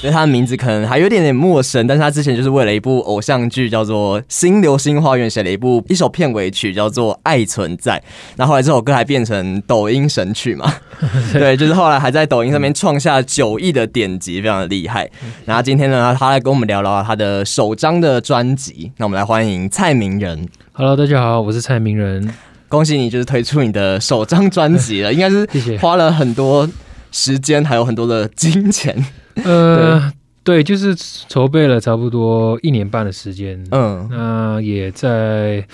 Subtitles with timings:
[0.00, 7.98] 因为他的名字可能还有点点陌生，但是他之前就是为了一部偶像剧叫做《新流星花园》写了一部一首片尾曲叫做《爱存在》，
[8.36, 10.72] 那后后来这首歌还变成抖音神曲嘛？
[11.32, 15.10] 对，就是后来还在抖音上面创下九亿的点击，非常的厉害。
[15.44, 20.46] 然后今天呢，他来跟我们聊聊他的首张的专辑，那我们来欢迎蔡明仁。
[20.74, 22.32] Hello，大家好，我是蔡明仁，
[22.68, 25.44] 恭喜你就是推出你的首张专辑了，应该是
[25.78, 26.68] 花了很多
[27.10, 29.04] 时间，还有很多的金钱。
[29.44, 35.66] 呃，对，就是筹备了差不多一年半的时间，嗯，那也在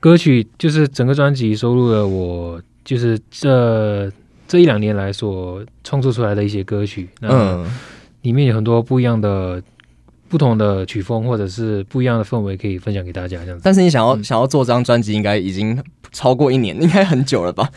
[0.00, 4.10] 歌曲，就是整个专辑收录了我就是这
[4.48, 7.62] 这一两年来所创作出来的一些歌曲，那，
[8.22, 9.62] 里面有很多不一样的、
[10.28, 13.60] 不同的曲风，或者是不一样的氛围可以分享给大家这样子。
[13.62, 15.78] 但是你想要、嗯、想要做这张专辑，应该已经
[16.10, 17.68] 超过一年，应该很久了吧？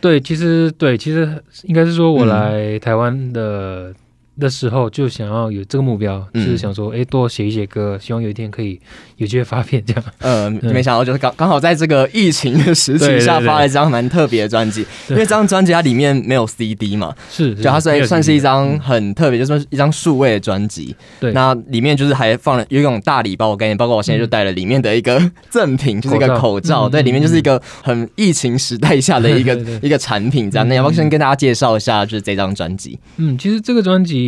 [0.00, 3.94] 对，其实对，其实应该是说我来台湾的。
[4.38, 8.80] 的时候就想要有这个目标，嗯、就是想说，哎，多写一些歌，希望有一天可以
[9.16, 10.04] 有机会发片这样。
[10.20, 20.94] 呃，没想到就是刚刚好在这个疫情的时期下发了一张蛮特别的专辑，因为这张专辑它里面没有 CD 嘛，是，就它算算是一张很特别，就是一张数位的专辑。
[21.18, 30.68] 对，那里面就是还放了有一种大礼包，我给你，包括我现在就带了里面的一个赠品，就是一个口罩，对，里面就是一个很疫情时代下的一个 一个产品这样。
[30.68, 32.98] 那要不要先跟大家介绍一下，就是这张专辑？
[33.16, 34.27] 嗯，其实这个专辑。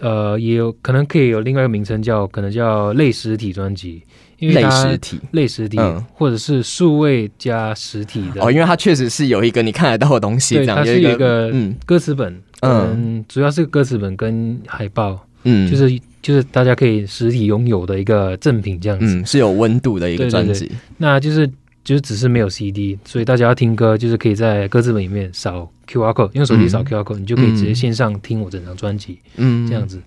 [0.00, 4.02] 呃，也有可能可以有另外一个名称，叫可能叫类实体专辑，
[4.38, 8.42] 因为类实体、类实体，嗯、或者是数位加实体的。
[8.44, 11.74] 哦，因为它确实是有一个你看得到的东西，这样，它是一个嗯。
[11.86, 12.32] 歌词本，
[12.62, 20.68] 嗯，嗯，主要是歌词本跟海报，嗯，就是就是大家可以实体拥有的一个赠品，这样子，嗯，是有温度的一个专辑，对。
[20.68, 21.48] 对对，那就是。
[21.84, 30.00] 就是只是没有 CD，所以大家要听歌，就是可以在歌词本里面扫 QR code，用手机扫 QR code，你就可以直接线上听我整张专辑，嗯，这样子。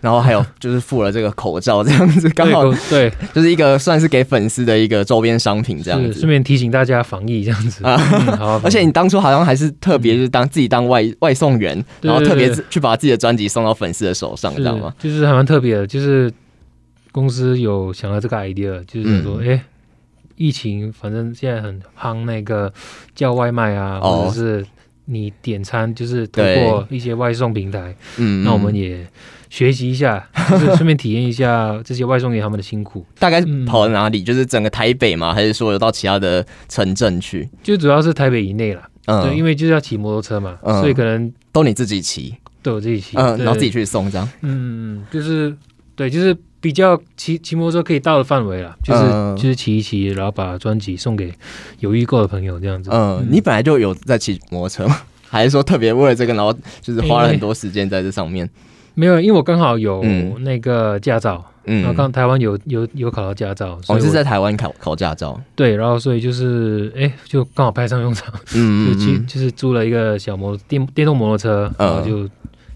[0.00, 6.14] 然后还有就是附了这个口罩，这样子 刚好对，就是一个算是给粉丝的一个周边商品，这样子。
[6.14, 7.96] 顺便提醒大家防疫这样子啊。
[8.38, 14.92] 好，而且你当初好像还是特别就是当自己当外外送员，然后特别去把自己的专辑送到粉丝的手上，知道吗？
[14.98, 16.32] 就是还蛮特别的，就是
[17.12, 19.62] 公司有想到这个 idea，就是说，哎。
[20.40, 22.72] 疫情反正现在很夯，那个
[23.14, 24.66] 叫外卖啊，或者是
[25.04, 27.94] 你点餐，就是通过一些外送平台。
[28.16, 29.06] 嗯，那我们也
[29.50, 33.04] 学习一下，就是顺便体验一下这些外送员他们的辛苦。
[33.20, 34.22] 大概跑到哪里？
[34.22, 35.34] 就是整个台北吗？
[35.34, 37.46] 还是说有到其他的城镇去？
[37.62, 38.88] 就主要是台北以内啦。
[39.04, 44.26] 嗯，对，因为就是要骑摩托车嘛，所以可能都你自己骑，对我自己骑，嗯，然后自己去送这样。
[44.40, 45.54] 嗯，就是
[45.94, 46.34] 对，就是。
[46.60, 51.32] 比较骑骑摩托车可以到的范围了，就是、嗯、就是骑一骑，然后把专辑送给
[51.78, 52.90] 有预购的朋友这样子。
[52.92, 55.00] 嗯，嗯，你本来就有在骑摩托车吗？
[55.26, 58.44] 还是说特别为了这个，然后就是花了很多时间在这上面？
[58.44, 58.52] 欸、
[58.94, 60.02] 没有，因为我刚好有
[60.40, 65.40] 那个驾照，嗯，然后刚台湾有有有考到驾照，我、哦、是在台湾考考驾照。
[65.54, 72.24] 对，然后所以就是哎、欸，就刚好派上用场， 嗯，就去就是租了一个小摩电电动摩托车，然后就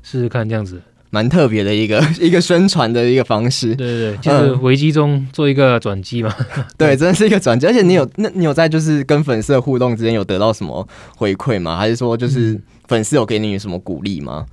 [0.03, 0.81] 试试看这样子。
[1.15, 6.35] 蛮特别的一个 一个宣传的一个方式，对对对，就是危机中做一个转机嘛。
[6.57, 7.69] 嗯、 对，真的是一个转机。
[7.69, 11.77] 而且你有那，你有在就是跟粉丝的互动之间有得到什么回馈吗？
[11.77, 14.45] 还是说就是粉丝有给你什么鼓励吗？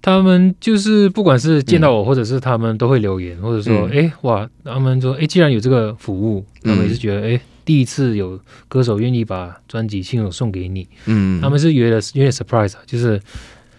[0.00, 8.38] 他们就是不管是见到我，或者是他们都会留言，或者说，哎、哇，他们说，哎、欸，既然有这个服务，他们也是觉得，哎、欸，第一次有
[8.68, 13.20] 歌手愿意把专辑亲手送给你，嗯，他们是觉得有点 surprise，就是。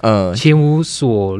[0.01, 1.39] 呃，前无所，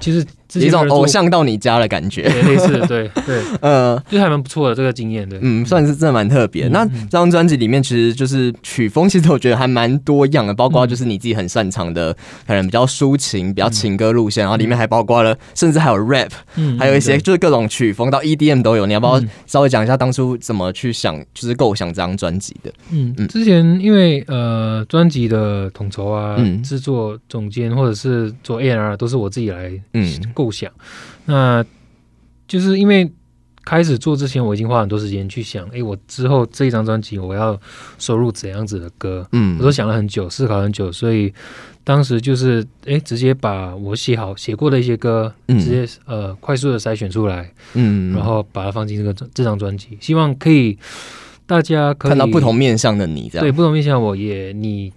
[0.00, 0.26] 就是
[0.60, 6.68] 一种偶像到你家的感觉，类似，对 对，呃，就还蛮不错的这个经验，对，嗯，算是真的蛮特别。
[6.68, 12.12] 那这张专辑里面其实就是曲风，其实我觉得还蛮多样的，包括就是你自己很擅长的，
[12.46, 16.30] 可能比较抒情、比较情歌路线，然后里面还包括了，甚至还有 rap，
[16.78, 18.86] 还有一些就是各种曲风到 EDM 都有。
[18.86, 22.72] 你要不要稍微讲一下当初怎么去想，就是构想这张专辑的？
[22.90, 30.12] 嗯嗯，之前因为呃，专辑的统筹啊、制作总监或者是做 A&R 都是我自己来，嗯。
[30.42, 30.70] 构想，
[31.26, 31.64] 那
[32.48, 33.10] 就是因为
[33.64, 37.58] 开始做之前，我已经花很多时间去想，哎、欸，我之后这一张专辑我要
[37.96, 41.32] 收录怎样子的歌，嗯，我都想了很久，思考很久，所以
[41.84, 50.76] 当时就是，哎、欸，直接把我写好写过的一些歌，嗯、直接呃快速的筛选出来，嗯，然后把它放进这个这张专辑，希望可以
[51.46, 53.46] 大家可以看到不同面向的你，这样。
[53.46, 54.92] 对，不同面向我也你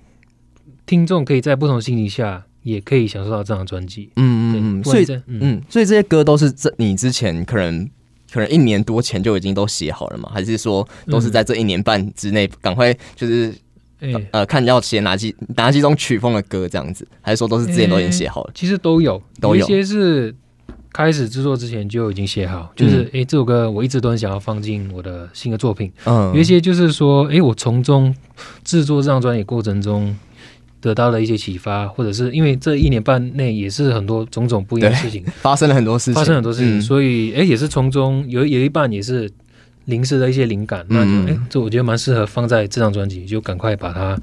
[0.88, 2.44] 听众可以在不同心情下。
[2.66, 4.10] 也可以享受到这张专辑。
[4.18, 7.90] 嗯嗯嗯，所以嗯，嗯，所以这些歌都是这你之前可能
[8.32, 10.30] 可能一年多前就已经都写好了吗？
[10.34, 13.54] 还是说都是在这一年半之内赶快就是？
[14.02, 18.50] 欸、呃，看要写哪几哪几种曲风的歌这样子，还是说都是之前都已经写好了？
[18.50, 20.36] 欸、其实都有，都有，有一些是
[20.92, 25.92] 开始制作之前就已经写好，就是哎、嗯欸，这首歌我一直都很想要放进我的新的作品。
[26.04, 28.14] 嗯，有一些就是说，哎、欸，我从中
[28.66, 30.16] 制作这张专辑过程中
[30.82, 39.32] 得到了一些启发，或者是因为这一年半内也是很多种种不一样的事情发生了很多事情，发生很多事情，嗯、所以哎、欸，也是从中有有一半也是。
[39.86, 44.20] 临时的一些灵感，那就哎、嗯欸，这我觉得蛮适合放在这张专辑，就赶快把它。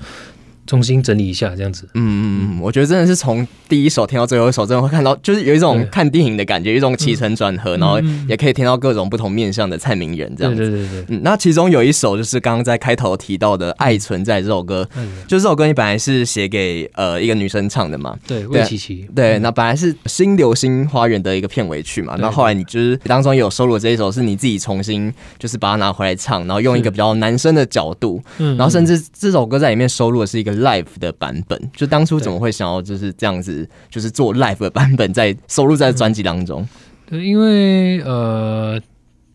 [0.66, 1.88] 重新整理一下，这样子。
[1.94, 10.60] 嗯嗯嗯，我觉得真的是从第一首听到最后一首，真的会看到，就是有一种看电影的感觉，有一种起承转合，然后也可以听到各种不同面向的蔡明仁这样子。
[10.60, 11.04] 对对对对。
[11.08, 14.88] 嗯，那其中有一首就是刚刚在开头提到的《爱存在》这首歌，
[15.26, 18.16] 就这首歌你本来是写给呃一个女生唱的嘛？
[18.26, 19.06] 对，魏琪琪。
[19.14, 31.32] 对，那本来是《新流星花园》的一个片尾曲嘛，那后来你就是当中有收录这一首，是你自己重新就是把它拿回来唱，然后用一个比较男生的角度，然后甚至这首歌在里面收录的是一个 live 的版。
[31.48, 36.66] 本就当初怎么会想要就是这样子，就是做 live 的版本在收录在专辑当中？
[37.06, 38.80] 对，因为呃，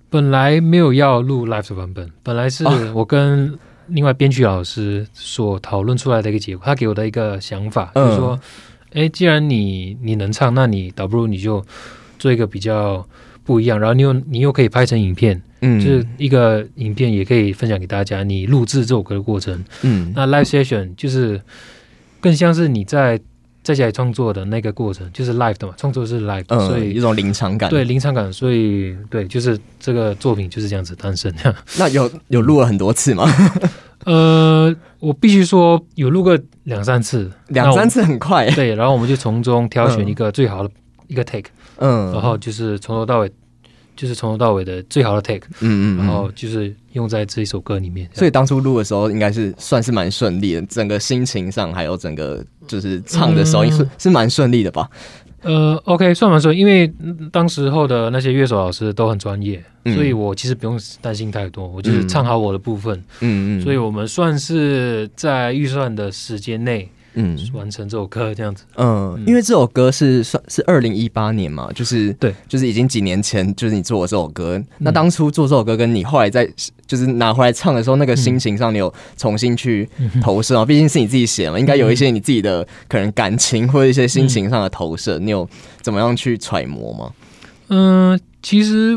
[0.09, 8.39] 本来没有要录 live 的版本，本来是我跟另外编曲老师所讨论出来的一个结果，他给我的一个想法，就是说，
[8.93, 11.63] 哎，既然你你能唱，那你倒不如你就
[12.17, 13.05] 做一个比较
[13.47, 15.41] 不一样，然后你又你又可以拍成影片。
[15.61, 19.65] 嗯，就是一个影片也可以分享给大家，你录制这首歌的过程。
[19.81, 21.41] 嗯，那 live session 就是
[22.21, 23.19] 更像是你在
[23.63, 27.71] 在家里创作的那个过程，就是 live 的嘛，创作是 live，嗯，所以一种临场感。
[27.71, 31.33] 对，临场感，所以对，就是这个作品就是这样子诞生。
[31.79, 33.27] 那有有录了很多次吗？
[34.05, 38.47] 呃，我必须说有录个两三次，两三次很快。
[38.51, 40.69] 对，然后我们就从中挑选一个最好的
[41.07, 43.31] 一个 take，嗯，然后就是从头到尾。
[43.95, 48.07] 就是从头到尾的最好的 take，嗯嗯，然后就是用在这一首歌里面。
[48.13, 54.88] 所以当初录的时候，应该是算是蛮顺利的，整个心情上还有整个就是唱的时候，是是蛮顺利的吧？
[55.41, 56.94] 呃，OK，算蛮顺，因为
[57.31, 66.88] 当时候的那些乐手老师都很专业，所以我其实不用担心太多，我就是唱好我的部分，嗯嗯，所以我们算是在预算的时间内。
[67.19, 68.63] 嗯，完成这首歌这样子。
[68.75, 74.63] 嗯，因为这首歌是算是二零一八年嘛，就是对，就是已经几年前，就是你做的这首歌。
[74.77, 76.47] 那当初做这首歌，跟你后来在
[76.85, 79.89] 就是拿回来唱的时候，那个心情上，你有重新去
[80.21, 80.63] 投射啊？
[80.63, 85.49] 毕竟是你自己写嘛，应该有一些你自己的可能感情或者一些心情上的投射，你有
[85.81, 87.11] 怎么样去揣摩吗？
[87.69, 88.95] 嗯，其实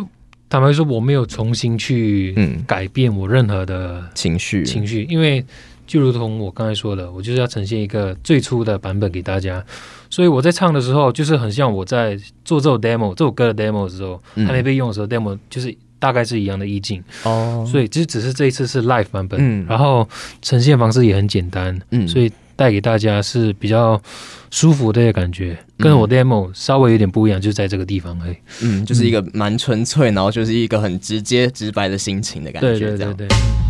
[0.50, 5.42] 坦白说，我没有重新去嗯改变我任何的情绪情绪，因为。
[5.90, 9.60] 就如同我刚才说的，我就是要呈现一个最初的版本给大家，
[10.08, 17.02] 所以我在唱的时候，就是很像我在做这首 demo 这首歌的 demo 的时候，还没被用的时候，demo 就是大概是一样的意境。
[17.24, 17.66] 哦。
[17.68, 20.08] 所以其实只是这一次是 live 版本，嗯，然后
[20.40, 24.00] 呈现方式也很简单，嗯，所以带给大家是比较
[24.52, 33.69] 舒服的感觉，跟我 demo 稍微有点不一样，就在这个地方而已，嗯，就是一个蛮纯粹，然后就是一个很直接直白的心情的感觉，对对对对。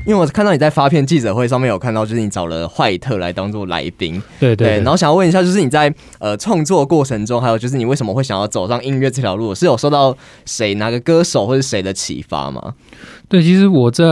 [0.03, 10.15] 因为我看到你在发片记者会上面有看到，就是你找了坏特来当做来宾，对对，对，然后想要问一下，就是你在呃创作过程中，还有就是你为什么会想要走上音乐这条路，是有受到
[10.45, 12.73] 谁哪个歌手或者谁的启发吗？
[13.29, 14.03] 对，其实我在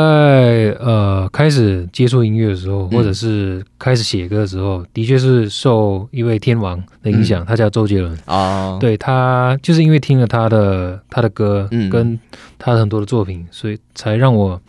[0.79, 8.77] 呃开始接触音乐的时候，或者是开始写歌的时候，嗯、的确是受一位天王的影响，嗯、他叫周杰伦啊。
[8.79, 12.17] 对，他就是因为听了他的他的歌，嗯，跟
[12.59, 14.61] 他的很多的作品，所以才让我。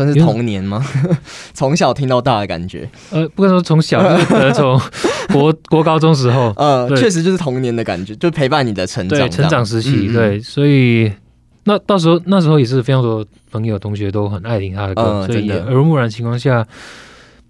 [0.00, 0.82] 算是童年吗？
[1.52, 2.88] 从小听到大的感觉。
[3.10, 4.80] 呃，不能说从小，就是 从
[5.30, 9.90] 国国高中时候，呃，确实就是童年的感觉，就陪伴你的成长，对，成长时期。
[9.90, 11.12] 嗯嗯对，所以
[11.64, 16.66] 那到时候那时候也是非常多朋友同学都很爱听他的歌，呃、所以也耳濡目染情况下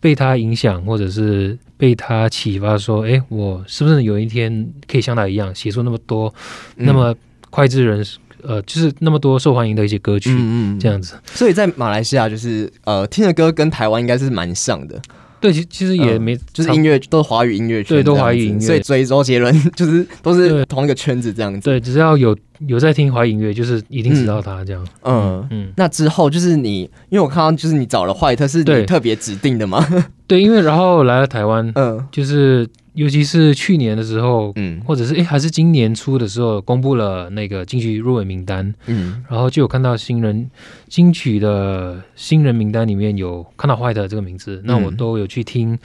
[0.01, 6.35] 被他影响，或者是被他启发，说，哎、欸，我是不是有一天可以像他一样写出那么多
[6.75, 7.15] 那么
[7.51, 8.05] 脍炙人
[8.45, 11.15] 呃，就是那么多受欢迎的一些歌曲，嗯嗯，这样子。
[11.27, 15.01] 所以在马来西亚，就是呃，听的歌跟台湾应该是蛮像的。
[15.41, 21.61] 对，其其实也没，就是音乐都是华语音乐圈，对，都华语音乐，所以追周杰伦就是都是同一个圈子这样子。
[21.63, 24.87] 对，只要有有在听华语音乐，就是一定知道他这样。
[25.03, 25.73] 嗯嗯。
[25.79, 29.83] 那之后就是你，因为我看到就是你找了坏特，是你特别指定的吗？
[30.29, 40.51] 对，因为然后来了台湾，嗯，就是尤其是去年的时候，嗯，或者是哎，还是今年初的时候，公布了那个金曲入围名单，嗯，然后就有看到新人
[40.89, 45.79] 金曲的新人名单里面有看到 White 这个名字，嗯、那我都有去听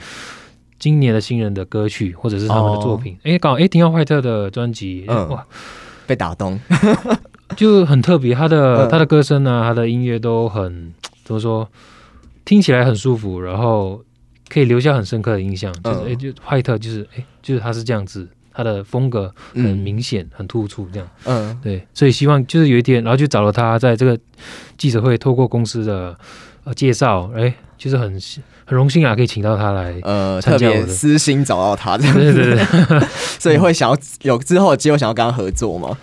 [0.78, 5.46] 今年的新人的歌曲或者是他们的作品，哎、哦，刚好哎听到 White 的专辑，嗯、哇，
[6.08, 6.58] 被打动，
[7.56, 10.92] 就很特别，他的、嗯、他的歌声啊，他的音乐都很
[11.24, 11.68] 怎么说，
[12.44, 14.02] 听起来很舒服，然后。
[14.48, 24.18] 可以留下很深刻的印象，就是哎、嗯，就 White 就是哎，就是他是这样子，他的风格很明显、嗯、很突出，这样，嗯，对，所以希望就是有一天，然后就找了他，在这个
[24.78, 26.16] 记者会透过公司的
[26.64, 28.18] 呃介绍，哎，就是很
[28.64, 33.00] 很荣幸啊，可以请到他来，呃，特别私心找到他，这样对对对，
[33.38, 35.96] 所以会想要有之后的机会想要跟他合作吗？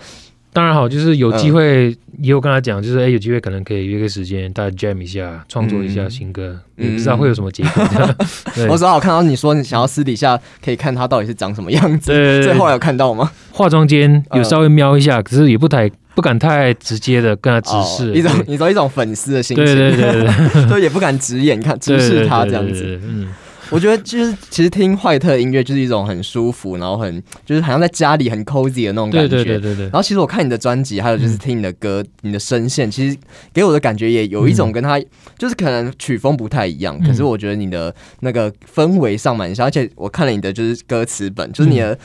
[0.52, 7.82] 当然好，就是有机会也有跟他讲，就是哎，有机会可能可以约个时间，大家 jam 一下，创作一下新歌，也不知道会有什么结果。
[8.68, 13.30] 我正好看到你说你想要私底下可以看他到底是长什么样子，最后有看到吗？
[13.50, 23.28] 化妆间有稍微瞄一下，可是也不太不敢太直接的跟他直视，一种你说一种粉丝的心情，对对对对，所以 也不敢直眼看直视他这样子，嗯。
[23.70, 29.28] 我觉得就是其实听坏特音乐就是一种很舒服，然后很就是好像在家里很 cozy 的那种感觉。
[29.28, 29.84] 对对对对对。
[29.84, 33.16] 然后其实我看你的专辑，还有就是听你的歌，嗯、你的声线，其实
[33.52, 35.00] 给我的感觉也有一种跟他
[35.38, 41.98] 就是可能曲风不太一样，嗯、可是我觉得你的那个氛围上蛮像，而且我看了你的就是歌词本，就是你的。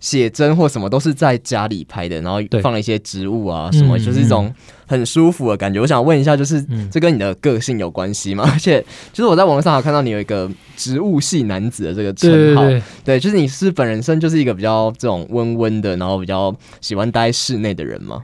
[0.00, 4.52] 写真或什么都是在家里拍的，然后放了一些植物啊什么，就是一种
[4.86, 5.80] 很舒服的感觉。
[5.80, 8.48] 我想问一下，就是这跟你的个性有关系吗？
[8.52, 8.80] 而且，
[9.12, 12.62] 就是我在网络上还看到你有一个植物系男子的这个称号，
[13.04, 18.22] 对，就是你是本人生就是一个比较这种温温的，然后比较喜欢待室内的人吗？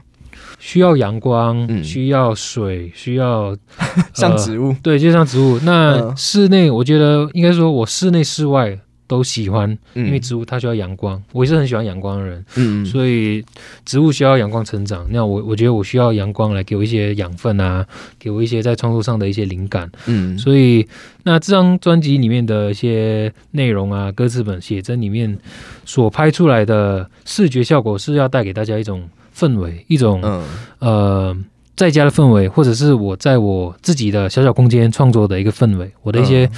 [0.57, 3.55] 需要阳光，需要水，需要
[4.15, 5.59] 像植物，对，就像植物。
[5.63, 8.79] 那室内，我觉得应该说，我室内室外。
[9.07, 13.43] 都喜欢，因为植物它需要阳光，我也是很喜欢阳光的人，嗯，所以
[13.85, 15.05] 植物需要阳光成长。
[15.09, 17.85] 那我我觉得我需要阳光来给我一些养分啊，
[18.19, 20.87] 给我一些在创作上的一些灵感，嗯，所以
[21.23, 25.37] 那这张专辑里面的一些内容啊，歌词本写真里面
[25.85, 30.43] 所拍出来的视觉效果是要带给大家一种氛围，一种嗯。
[30.79, 31.37] 呃
[31.77, 36.49] 在家的氛围，或者是我在我自己的小小空间创作的一个氛围，我的一些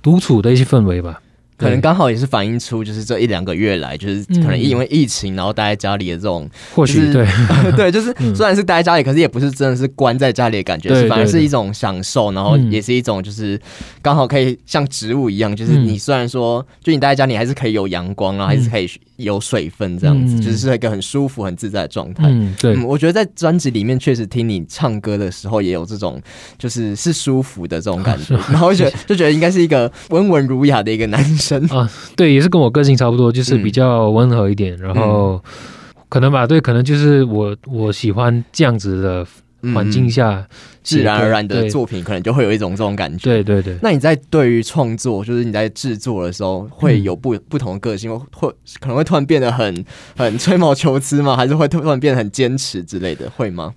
[0.00, 1.20] 独处的一些氛围吧。
[1.62, 7.26] 可能刚好也是反映出，就是这一两个月来，就是可能因为疫情，然后待在家里的这种，或许对。
[7.76, 13.60] 对，就是虽然是待在家里，可是也不是真的是关在家里的感觉，是反而是一种享受，然后也是一种就是
[14.00, 22.30] 刚好可以像植物一样，就是你虽然说就你待在家里，还是可以有阳光啊，还是可以有水分这样子，就是是一个很舒服、很自在的状态。
[22.60, 26.20] 对，我觉得在专辑里面确实听你唱歌的时候，也有这种
[26.58, 31.51] 就是是舒服的这种感觉， 然后觉得就觉得应该是一个温文儒雅的一个男生。
[31.70, 35.42] 啊，对，也是跟我个性差不多，就是比较温和一点，嗯、然后
[36.08, 39.26] 可能吧，对，可能就是我我喜欢这样子的
[39.72, 40.46] 环境下，嗯、
[40.82, 43.24] 自然而然的作品，可能就会有一种这种感觉。
[43.24, 43.76] 对对对。
[43.82, 48.48] 那你在对于创作，就是你在制作的时候，会有不不同的个性，会
[48.80, 49.84] 可能会突然变得很
[50.16, 51.36] 很吹毛求疵吗？
[51.36, 53.30] 还是会突然变得很坚持之类的？
[53.30, 53.72] 会吗？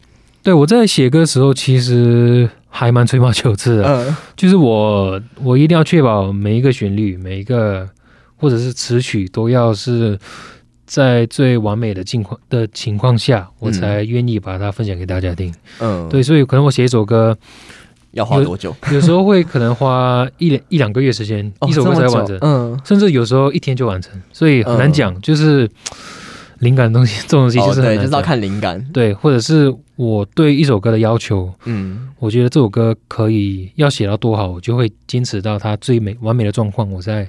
[0.45, 2.47] 对，我在写歌的时候，其实。
[2.77, 7.87] 还蛮吹毛求疵的，嗯、就是我我一定要确保每一个旋律、每一个
[8.35, 10.19] 或者是词曲都要是
[10.85, 15.55] 在最完美的境况的情况下，我才愿意把它分享给大家听。
[15.79, 17.37] 嗯，对，所以可能我写一首歌
[18.11, 18.75] 要花多久？
[18.91, 22.37] 有时候会可能花一两一两个月时间，哦、一首歌才完成。
[22.41, 25.69] 嗯，甚至有时候一天就完成，所以很难讲，嗯、就是。
[26.65, 37.25] 灵感的东西，这种东西就是、哦、对，就是要看灵感，对，或者是我对一首歌的要求，嗯，我觉得这首歌可以要写到多好，我就会坚持到它最美完美的状况，我再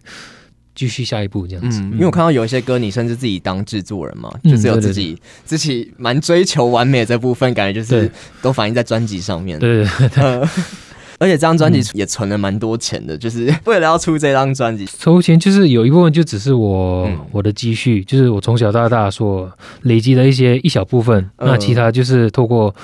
[0.75, 1.81] 继续下一步这样子。
[1.81, 8.11] 嗯，因为我看到有一些歌，你甚至自己当制作人嘛，嗯、就是有自己自己蛮追求完美的这部分，感觉就是
[8.43, 9.59] 都反映在专辑上面。
[9.59, 10.43] 对，对对
[11.19, 19.51] 而且这张专辑也存了蛮多钱的，嗯、就是 为了要出这张专辑，筹钱就是有一部分就只是我、嗯、我的积蓄，就是我从小到大所
[19.83, 22.75] 累积的一些一小部分，嗯、那其他就是透过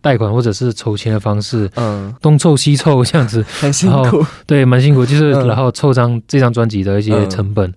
[0.00, 7.74] 贷款或者是筹钱的方式，嗯，东凑西凑这样子， 很辛苦，对，蛮辛苦，就是然后凑张这张专辑的一些成本，嗯、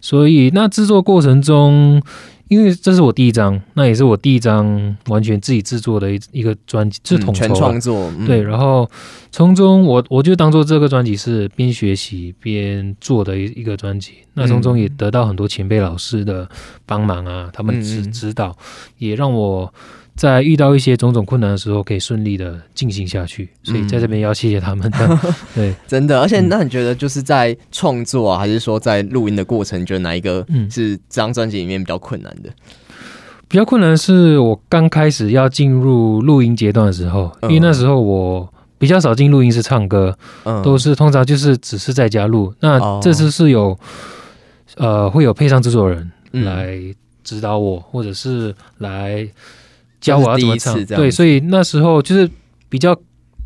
[0.00, 2.02] 所以那制作过程中。
[2.50, 8.12] 因为这是我第一张，那也是我第一张完全自己制作的一一个专辑，是统筹、啊、全创作。
[8.18, 8.90] 嗯、对，然后
[9.30, 14.14] 从中我我就当做这个专辑是边学习边做的一一个专辑。
[14.34, 16.48] 那从中也得到很多前辈老师的
[16.84, 18.56] 帮忙啊，他们指指导，嗯、
[18.98, 19.72] 也让我
[20.20, 23.48] 在遇到一些种种困难的时候，可以顺利的进行下去。
[23.62, 24.86] 所以在这边要谢谢他们。
[24.98, 25.18] 嗯、
[25.56, 26.20] 对，真的。
[26.20, 32.50] 而且，那你觉得就是在创作啊，还是说在录音的过程，你觉得哪一个是这张专辑里面比较困难的？
[33.48, 38.46] 比较困难的是我刚开始要进入录音阶段的时候，因为那时候我
[38.76, 42.52] 比较少进录音室唱歌，嗯、都是通常就是只是在家录。
[42.60, 43.74] 那这次是有
[44.76, 46.78] 呃会有配上制作人来
[47.24, 49.26] 指导我，或者是来。
[50.00, 52.28] 教我要怎么唱，对，所以那时候就是
[52.68, 52.96] 比较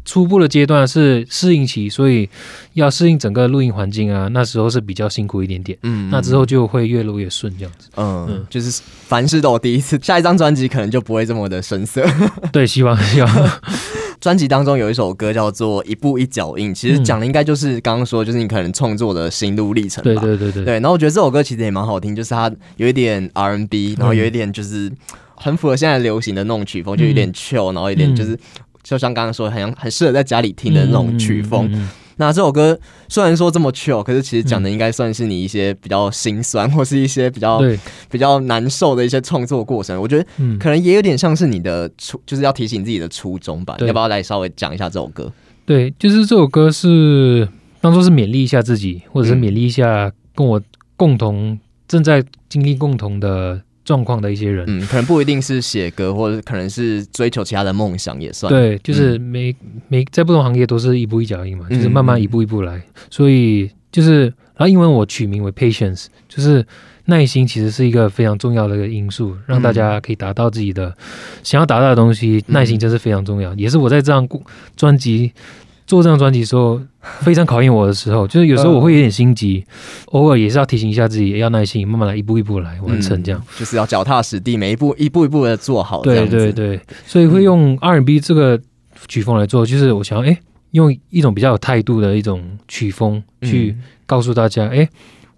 [0.04, 2.28] 初步的阶段是适应期，所以
[2.74, 4.28] 要适应整个录音环境啊。
[4.28, 12.04] 那时候是比较辛苦一点点，嗯，那之后就会越录越顺这样子，嗯，嗯，就是凡事都有第一次，下一张专辑可能就不会这么的生涩。
[12.52, 13.50] 对，希望希望。
[14.20, 20.20] 专辑当中有一首歌叫做《一步一脚印》，其实讲的应该就是刚刚说，就是你可能创作的心路历程吧。
[20.20, 20.64] 对对对对。
[20.64, 24.92] 对，然后我觉得这首歌其实也蛮好听，就是它有一点 R&B，然后有一点就是。
[25.36, 28.38] 很符合现在流行的那种曲风，就有点 chill，然后有点就是，
[28.82, 31.70] 就像刚刚说，好像很适合在家里听的那种曲风。
[32.16, 37.60] 那这首歌虽然说这么 chill，可是其实讲的应该算是你一些比较心酸，或是一些比较
[38.08, 40.00] 比较难受的一些创作过程。
[40.00, 40.24] 我觉得
[40.60, 43.76] 可能也有点像是你的初，就是要提醒自己的初衷吧。
[43.80, 45.32] 要不要来稍微讲一下这首歌？
[45.66, 47.48] 对，就是这首歌是
[47.80, 50.62] 当做是勉励一下自己，或者是勉励一下跟我
[50.96, 53.60] 共同正在经历共同的。
[53.84, 58.50] 状况的一些人，嗯，可能不一定是写歌，或者可能是追求其他的梦想也算。
[58.50, 62.76] 对，就是每、嗯、每在不同行业都是一步一脚印嘛，就是慢慢一步一步来。
[62.76, 64.22] 嗯、所以就是，
[64.56, 66.66] 然后英文我取名为 patience，就是
[67.04, 70.96] 耐心，其实是一个非常重要的一个因素，让大家可以达到自己的
[71.42, 72.42] 想要达到的东西。
[72.48, 74.26] 耐心真是非常重要，嗯、也是我在这张
[74.74, 75.32] 专辑。
[75.86, 76.80] 做这张专辑的时候，
[77.20, 79.64] 非常考验我的时候，就是有时候我会有点心急，
[80.06, 86.02] 偶尔也是要提醒一下自己，要耐心，慢慢来，一步一步来完成，这样、嗯、就是要脚踏实地，每一步一步一步的做好。
[86.02, 88.60] 对对对，所以会用 R&B 这个
[89.08, 90.38] 曲风来做，就是我想要，哎，
[90.70, 93.76] 用一种比较有态度的一种曲风去
[94.06, 94.88] 告诉大家，哎。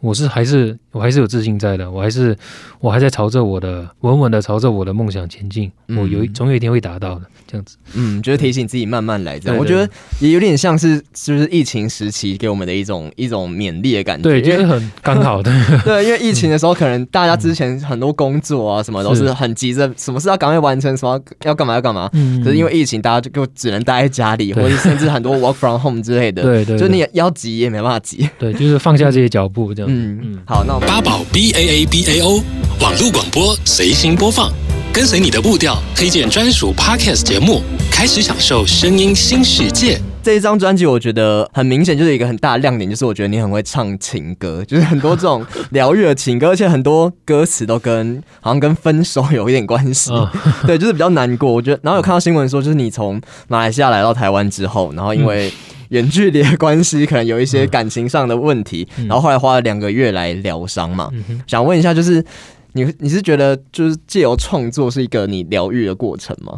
[0.07, 2.37] 我是还是我还是有自信在的，我还是
[2.79, 7.77] 我还在朝着我的稳稳的朝着我的梦想前进，嗯、我有总有一天会达到的，这样子。
[7.95, 9.59] 嗯，就是提醒自己慢慢来，这样。
[9.59, 9.89] 我觉得
[10.21, 15.53] 也有点像是是不是疫情时期给我们的一种一种勉励的感觉，对，就是很刚好的。
[15.85, 22.09] 对，因为疫情的时候，可能大家之前很多工作啊什么都是很急着，什么事要赶快完成，什么要干嘛要干嘛。
[22.13, 22.41] 嗯。
[22.45, 26.43] 可是因为疫情，大家就就只能待在家里，或者甚至很多 work from home 之类的。
[26.47, 26.79] 对，对对。
[26.79, 28.29] 就你也要急也没办法急。
[28.39, 29.91] 对，就是放下这些脚步这样。
[29.91, 32.43] 嗯嗯，好，那我们八宝 B A A B A O
[32.83, 34.53] 网络广播随心播放，
[34.93, 39.99] 跟随你的步调，推荐专属 Podcast 节目，开始享受声音新世界。
[40.23, 50.31] 这一张专辑我觉得很明显就是一个很大的亮点，就是我觉得你很会唱情歌，就是很多这种疗愈的情歌，而且很多歌词都跟好像跟分手有一点关系，哦、
[50.67, 51.51] 对，就是比较难过。
[51.51, 55.53] 我觉得，然后有看到新闻说，就是你从马来西亚来到台湾之后，然后因为、嗯。
[55.89, 61.11] 远距离的关系，可能有一些感情上的问题，嗯、然后后来花了两个月来疗伤嘛。
[61.13, 62.25] 嗯、想问一下，就是
[62.73, 66.55] 你你是觉得就是借由创作是一个你疗愈的过程吗？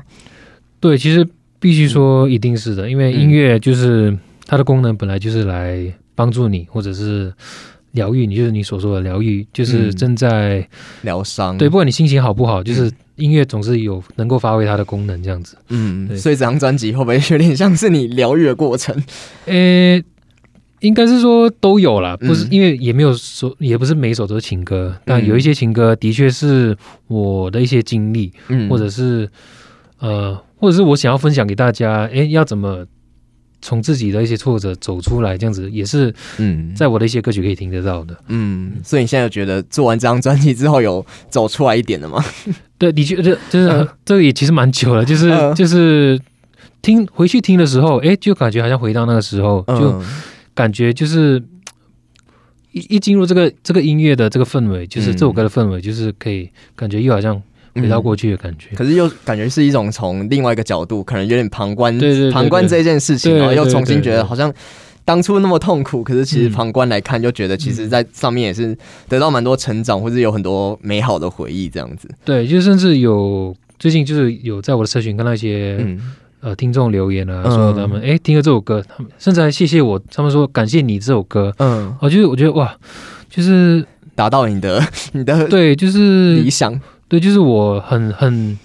[0.81, 1.27] 对，其实
[1.59, 7.33] 必须说一定是的，因为音乐就是它的功能本来就是来帮助你，或者是。
[7.93, 10.65] 疗愈，你就是你所说的疗愈，就是正在
[11.01, 11.57] 疗伤。
[11.57, 15.57] 对，不管你心情好不好，就是音乐总是有能够发挥它的功能，这样子。
[15.69, 18.95] 嗯，所以这张专辑会不会有点像是你疗愈的过程？
[19.45, 20.05] 呃、欸，
[20.81, 26.77] 应该是说都有啦，不是，因为也没有说，也不是每一首都是情歌，但有一些情歌的确是
[27.07, 29.29] 我的一些经历，嗯，或者是
[29.99, 32.87] 呃，或者是我想要分享给大家，哎、欸，要怎么？
[33.61, 42.25] 从自己的一些挫折走出来，这样子也是，嗯，在我的一些歌曲可以听得到的，嗯，所以你现在有觉得做完这张专辑之后有走出来一点了吗？
[42.79, 46.21] 对，的确，这就是、呃、这个也其实蛮久了，就是、呃、就是
[46.81, 50.01] 听回去听的时候，哎，就感觉好像回到那个时候，就
[50.55, 51.43] 感觉就是
[52.73, 57.43] 一一进入这个这个音乐的这个氛围，就是这首歌的氛围，就是可以感觉又好像。
[57.75, 61.97] 回到过去的感觉，可是又感觉是一种从另外一个角度，可能有点旁观，
[62.33, 64.53] 旁观这件事情，然后又重新觉得好像
[65.05, 68.77] 当初那么痛苦，可是其实旁观来看，就觉得其实在上面也是
[69.09, 72.09] 得到蛮多成长，或者有很多美好的回忆这样子。
[72.25, 82.77] 对，就甚至有最近就是有在我的社群看到一些、嗯、呃听众留言啊，说他们哎、欸、听了这首歌，他们甚至还谢谢我，他们说感谢你这首歌，嗯，我就是我觉得哇，
[83.31, 83.83] 就是
[84.15, 86.79] 达到你的 你的对，就是理想。
[87.09, 88.59] 对，就是我很很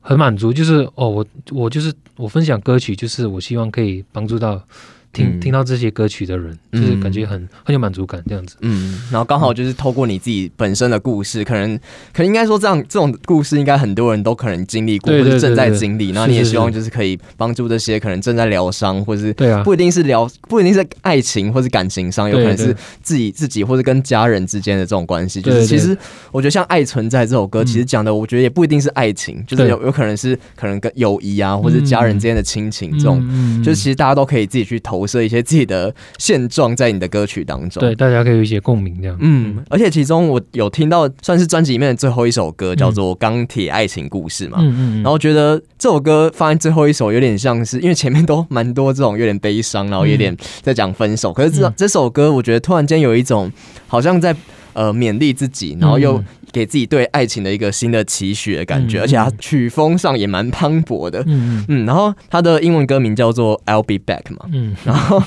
[0.00, 4.62] 很满足，就是哦，我我就是我分享歌曲，就是我希望可以帮助到
[5.12, 8.56] 听听到这些歌曲的人，嗯、就是感觉很很有满足感这样子。
[8.60, 11.76] 嗯，然后刚好就是透过你自己本身的故事，可能
[12.12, 16.10] 可能应该说这样这种故事，应该很多人都可能经历过，或者正在经历。
[16.10, 25.42] 然后你也希望就是可以帮助这些可能正在疗伤，或者是对啊，不一定是疗，不一定是爱情或是感情上，有可能是自己自己或者跟家人之间的这种关系。
[25.42, 25.96] 就是其实
[26.30, 37.80] 我觉得像《爱存在》这首歌，其实讲的我觉得也不一定是爱情，就是有有可能是可能跟友谊啊，或者家人之间的亲情这种，就是其实大家都可以自己去投射一些自己的现状在你的歌曲当中。
[37.80, 39.16] 对，大家可以有一些共鸣这样。
[39.20, 44.58] 嗯，而且其中我有听到算是专辑里面的最后一首歌，叫做《钢铁爱情故事》嘛。
[44.60, 45.02] 嗯嗯。
[45.02, 51.32] 然后觉得这首歌放在最后一首，有点像是因为前面都蛮多这种有点悲伤，然后有点在讲分手。
[51.32, 53.50] 可是这这首歌，我觉得突然间有一种
[53.86, 54.34] 好像在。
[54.74, 56.18] 呃，勉励自己，然后又
[56.52, 65.22] 给自己对爱情的一个新的期许的感觉，嗯、而且它曲风上也蛮磅礴的，嗯嗯，然后他的英文歌名叫做《I'll Be Back》嘛，嗯，然后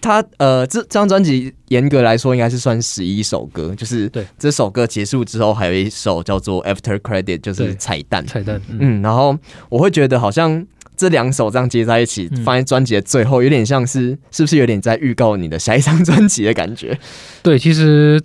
[0.00, 4.26] 他呃这这张专辑严格来说应该是算十一首歌，就是对。
[4.38, 8.26] 这首歌结束之后还有一首叫做《After Credit》，就是彩蛋。
[8.26, 16.98] 彩蛋，嗯，嗯，然后我会觉得好像这两首这样接在一起放在专辑的最后，有点像是是不是有点在预告你的下一张专辑的感觉？
[17.42, 18.20] 对，其实。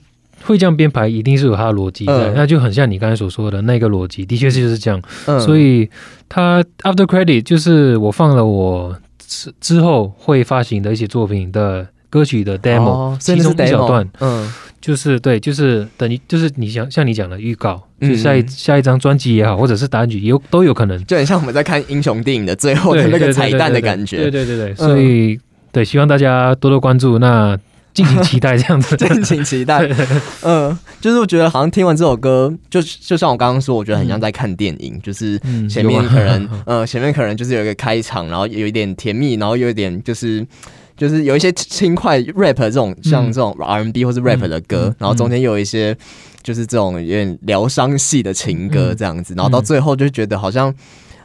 [0.45, 5.01] 会这样编排，一定是有它的逻辑在，嗯、那就很像你刚才所说的那个逻辑，的确是就是这样。
[5.25, 5.89] 嗯、所以
[6.29, 24.17] 它 After Credit 就是我放了我之之后会发行的一些作品的歌曲的 demo，、哦、其中一小段，嗯，就是对，就是等于就是你想像你讲的预告，嗯、就下一下一张专辑也好，或者是单曲也有都有可能，就很像我们在看英雄电影的最后的那个彩蛋的感觉。
[24.17, 25.39] 对对对对，对，所以、嗯、
[25.71, 27.17] 对，希望大家多多关注。
[27.19, 27.57] 那。
[27.95, 29.89] 敬请期待这样子， 敬请期待。
[30.43, 40.45] 嗯，就是我觉得好像听完这首歌，就就像我刚刚说，我觉得很像在看电影，就是前面可能， 呃，前面可能就是有一个开场，然后有一点甜蜜，然后有一点就是
[40.97, 45.97] 就是有一些轻快 rap 这种像这种 R&B 或是 rap 的歌，然后中间有一些
[46.43, 50.73] 就是这种有点疗伤系的情歌这样子，然后到最后就觉得好像。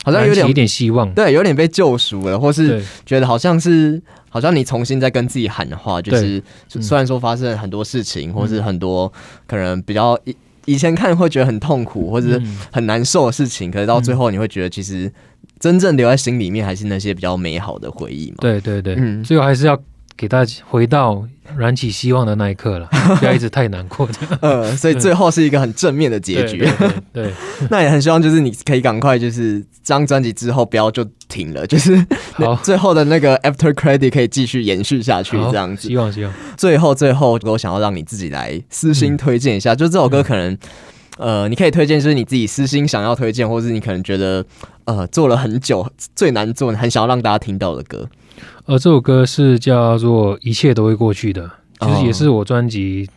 [0.04, 9.12] 好像有点有点希望，对，有点被救赎了，或是觉得好像是，好像你重新在跟自己喊的话，就是虽然说发生了很多事情，或是很多
[9.46, 10.36] 可能比较以
[10.66, 12.40] 以前看会觉得很痛苦或者
[12.72, 15.12] 很难受的事情，可是到最后你会觉得，其实
[15.58, 18.36] 真正留在心里面还是那些比较美好的回忆嘛。
[18.40, 19.80] 对对对，嗯，最后还是要。
[20.20, 22.86] 给大家回到燃起希望的那一刻了，
[23.18, 24.06] 不要一直太难过。
[24.42, 26.68] 呃，所以最后是一个很正面的结局。
[27.10, 27.32] 对，
[27.70, 31.96] 那也很希望就是你可以赶快就是这张专辑之后不要就停了，就是
[32.34, 35.88] 好最后的那个 After Credit 可以继续延续下去这样子。
[35.88, 36.34] 希望希望。
[36.54, 40.58] 最后最后，我想要让你自己来私心推荐一下，嗯、就这首歌可能、嗯、
[41.20, 44.44] 呃，你可以推荐就是你自己私心想要推荐，或是你可能觉得
[44.86, 48.08] 呃做了很久最难做，很想要让大家听到的歌。
[48.66, 51.50] 呃这首歌是叫做《一切都会过去的》，
[51.86, 53.08] 其实也是我专辑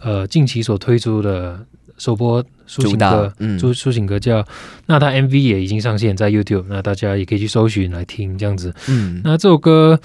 [0.00, 1.58] 呃近期所推出的
[1.98, 4.42] 首播抒情歌，嗯，抒抒情歌叫。
[4.86, 8.74] 那它 MV 也已经上线在 YouTube，那大家也可以去搜寻来听这样子。
[8.88, 10.00] 嗯，那这首歌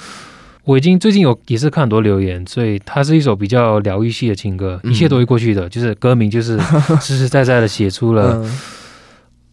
[0.65, 6.59] 我已经最近有也是看很多留言，所以它是一首比较疗愈系的情歌，嗯《一切都会过去的》，就是歌名就是
[6.99, 8.59] 实实在在的写出了，嗯、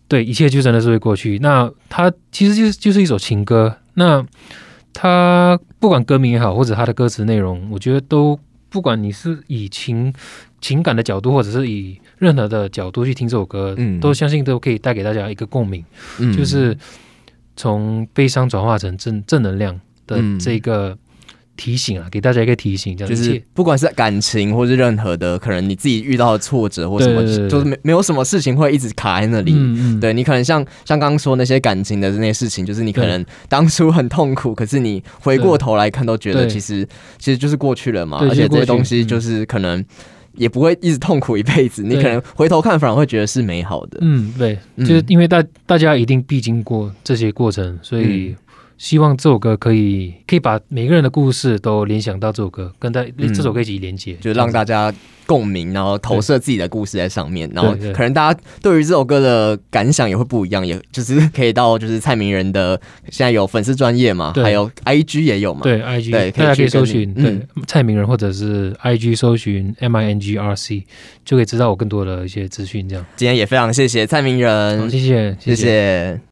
[0.08, 1.38] 对，一切就真的是会过去。
[1.38, 4.26] 那它其实就是就是一首情歌，那。
[4.94, 10.12] 它不管歌名也好，或者它的歌词内容，我觉得都不管你是以情
[10.60, 15.82] 情感的角度，或者是以任何的角度去听这首歌，嗯，都相信都可以带给大家一个共鸣，
[16.18, 16.76] 嗯，就是
[17.56, 20.94] 从悲伤转化成正正能量的这个。
[21.56, 29.52] 提醒啊，给大家一个提醒，这样就是不管是感情，或是任何的可能你自己遇到的挫折或什么，就是没没有什么事情会一直卡在那里。
[29.54, 36.88] 嗯嗯，对，你可能像像刚刚说那些感情的那些事情，就是你可能当初很痛苦，可是你回过头来看都觉得其实
[37.18, 38.18] 其实就是过去了嘛。
[38.20, 39.84] 而且这些东西就是可能
[40.34, 43.98] 也不会一直痛苦一辈子，你可能回头看反而会觉得是美好的。
[44.00, 48.34] 嗯，对，就是因为大大家一定必经过这些过程，所以。
[48.82, 54.92] 嗯希望这首歌可以可以把每个人的故事都联想到这首歌，跟在这首歌一起连接，就让大家
[55.24, 70.82] 共鸣，然后投射自己的故事在上面，然后可能大家对于这首歌的感想也会不一样，也就是可以到就是蔡明仁的现在有粉丝专业嘛，还有 IG 也有嘛，对 IG，对，大家可以搜寻对蔡明仁或者是 IG 搜寻 M I N G R C，
[71.24, 72.88] 就可以知道我更多的一些资讯。
[72.88, 75.36] 这样，今天也非常谢谢蔡明仁，谢谢。
[75.38, 76.31] 谢谢。